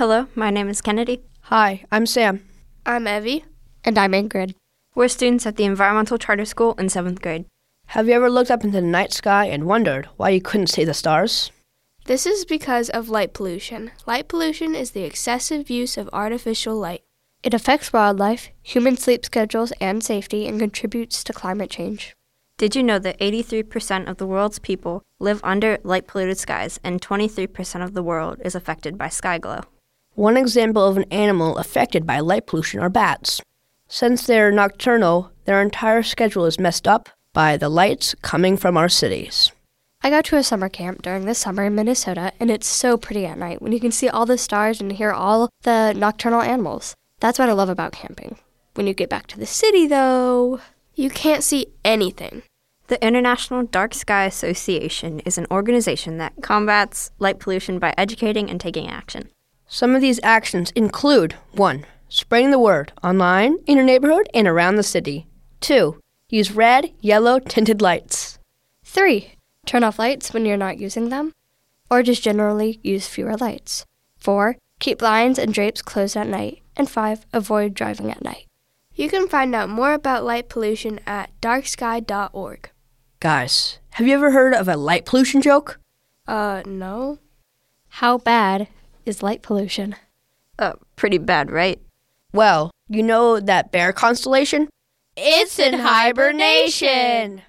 Hello, 0.00 0.28
my 0.34 0.48
name 0.48 0.70
is 0.70 0.80
Kennedy. 0.80 1.20
Hi, 1.52 1.84
I'm 1.92 2.06
Sam. 2.06 2.42
I'm 2.86 3.06
Evie. 3.06 3.44
And 3.84 3.98
I'm 3.98 4.12
Ingrid. 4.12 4.54
We're 4.94 5.08
students 5.08 5.44
at 5.44 5.56
the 5.56 5.64
Environmental 5.64 6.16
Charter 6.16 6.46
School 6.46 6.72
in 6.78 6.88
seventh 6.88 7.20
grade. 7.20 7.44
Have 7.88 8.08
you 8.08 8.14
ever 8.14 8.30
looked 8.30 8.50
up 8.50 8.64
into 8.64 8.80
the 8.80 8.86
night 8.86 9.12
sky 9.12 9.44
and 9.44 9.66
wondered 9.66 10.08
why 10.16 10.30
you 10.30 10.40
couldn't 10.40 10.68
see 10.68 10.84
the 10.84 10.94
stars? 10.94 11.50
This 12.06 12.24
is 12.24 12.46
because 12.46 12.88
of 12.88 13.10
light 13.10 13.34
pollution. 13.34 13.90
Light 14.06 14.26
pollution 14.26 14.74
is 14.74 14.92
the 14.92 15.02
excessive 15.02 15.68
use 15.68 15.98
of 15.98 16.08
artificial 16.14 16.76
light. 16.76 17.02
It 17.42 17.52
affects 17.52 17.92
wildlife, 17.92 18.48
human 18.62 18.96
sleep 18.96 19.26
schedules, 19.26 19.70
and 19.82 20.02
safety, 20.02 20.46
and 20.46 20.58
contributes 20.58 21.22
to 21.24 21.34
climate 21.34 21.68
change. 21.68 22.16
Did 22.56 22.74
you 22.74 22.82
know 22.82 23.00
that 23.00 23.20
83% 23.20 24.08
of 24.08 24.16
the 24.16 24.26
world's 24.26 24.60
people 24.60 25.02
live 25.18 25.42
under 25.44 25.76
light 25.84 26.06
polluted 26.06 26.38
skies 26.38 26.80
and 26.82 27.02
23% 27.02 27.84
of 27.84 27.92
the 27.92 28.02
world 28.02 28.40
is 28.42 28.54
affected 28.54 28.96
by 28.96 29.10
sky 29.10 29.36
glow? 29.36 29.60
One 30.20 30.36
example 30.36 30.84
of 30.84 30.98
an 30.98 31.10
animal 31.10 31.56
affected 31.56 32.06
by 32.06 32.20
light 32.20 32.46
pollution 32.46 32.78
are 32.78 32.90
bats. 32.90 33.40
Since 33.88 34.26
they're 34.26 34.52
nocturnal, 34.52 35.30
their 35.46 35.62
entire 35.62 36.02
schedule 36.02 36.44
is 36.44 36.60
messed 36.60 36.86
up 36.86 37.08
by 37.32 37.56
the 37.56 37.70
lights 37.70 38.14
coming 38.20 38.58
from 38.58 38.76
our 38.76 38.90
cities. 38.90 39.50
I 40.02 40.10
go 40.10 40.20
to 40.20 40.36
a 40.36 40.42
summer 40.42 40.68
camp 40.68 41.00
during 41.00 41.24
the 41.24 41.34
summer 41.34 41.64
in 41.64 41.74
Minnesota, 41.74 42.32
and 42.38 42.50
it's 42.50 42.66
so 42.66 42.98
pretty 42.98 43.24
at 43.24 43.38
night 43.38 43.62
when 43.62 43.72
you 43.72 43.80
can 43.80 43.92
see 43.92 44.10
all 44.10 44.26
the 44.26 44.36
stars 44.36 44.78
and 44.78 44.92
hear 44.92 45.10
all 45.10 45.48
the 45.62 45.94
nocturnal 45.96 46.42
animals. 46.42 46.94
That's 47.20 47.38
what 47.38 47.48
I 47.48 47.52
love 47.52 47.70
about 47.70 47.92
camping. 47.92 48.36
When 48.74 48.86
you 48.86 48.92
get 48.92 49.08
back 49.08 49.26
to 49.28 49.38
the 49.38 49.46
city, 49.46 49.86
though, 49.86 50.60
you 50.94 51.08
can't 51.08 51.42
see 51.42 51.68
anything. 51.82 52.42
The 52.88 53.02
International 53.02 53.62
Dark 53.62 53.94
Sky 53.94 54.26
Association 54.26 55.20
is 55.20 55.38
an 55.38 55.46
organization 55.50 56.18
that 56.18 56.34
combats 56.42 57.10
light 57.18 57.38
pollution 57.38 57.78
by 57.78 57.94
educating 57.96 58.50
and 58.50 58.60
taking 58.60 58.86
action. 58.86 59.30
Some 59.72 59.94
of 59.94 60.00
these 60.00 60.18
actions 60.24 60.72
include 60.72 61.36
1. 61.52 61.86
Spreading 62.08 62.50
the 62.50 62.58
word 62.58 62.92
online, 63.04 63.58
in 63.68 63.76
your 63.76 63.86
neighborhood, 63.86 64.28
and 64.34 64.48
around 64.48 64.74
the 64.74 64.82
city. 64.82 65.28
2. 65.60 65.96
Use 66.28 66.50
red, 66.50 66.90
yellow 67.00 67.38
tinted 67.38 67.80
lights. 67.80 68.40
3. 68.84 69.34
Turn 69.66 69.84
off 69.84 70.00
lights 70.00 70.34
when 70.34 70.44
you're 70.44 70.56
not 70.56 70.80
using 70.80 71.08
them, 71.08 71.32
or 71.88 72.02
just 72.02 72.20
generally 72.20 72.80
use 72.82 73.06
fewer 73.06 73.36
lights. 73.36 73.86
4. 74.16 74.56
Keep 74.80 74.98
blinds 74.98 75.38
and 75.38 75.54
drapes 75.54 75.82
closed 75.82 76.16
at 76.16 76.26
night. 76.26 76.62
And 76.76 76.90
5. 76.90 77.26
Avoid 77.32 77.72
driving 77.72 78.10
at 78.10 78.24
night. 78.24 78.46
You 78.96 79.08
can 79.08 79.28
find 79.28 79.54
out 79.54 79.68
more 79.68 79.92
about 79.92 80.24
light 80.24 80.48
pollution 80.48 80.98
at 81.06 81.30
darksky.org. 81.40 82.70
Guys, 83.20 83.78
have 83.90 84.08
you 84.08 84.14
ever 84.14 84.32
heard 84.32 84.52
of 84.52 84.66
a 84.66 84.76
light 84.76 85.06
pollution 85.06 85.40
joke? 85.40 85.78
Uh, 86.26 86.64
no. 86.66 87.20
How 88.00 88.18
bad 88.18 88.66
is 89.04 89.22
light 89.22 89.42
pollution? 89.42 89.96
Uh, 90.58 90.74
pretty 90.96 91.18
bad, 91.18 91.50
right? 91.50 91.80
Well, 92.32 92.70
you 92.88 93.02
know 93.02 93.40
that 93.40 93.72
bear 93.72 93.92
constellation? 93.92 94.68
It's 95.16 95.58
in 95.58 95.74
hibernation! 95.74 97.42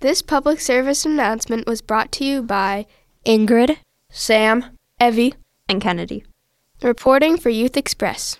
This 0.00 0.22
public 0.22 0.60
service 0.60 1.04
announcement 1.04 1.66
was 1.66 1.82
brought 1.82 2.12
to 2.12 2.24
you 2.24 2.42
by 2.42 2.86
Ingrid, 3.26 3.78
Sam, 4.10 4.64
Evie, 5.00 5.34
and 5.68 5.80
Kennedy. 5.80 6.24
Reporting 6.82 7.36
for 7.36 7.50
Youth 7.50 7.76
Express. 7.76 8.38